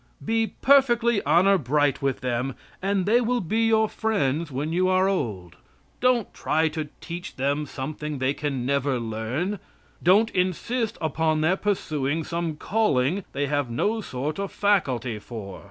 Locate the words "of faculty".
14.39-15.19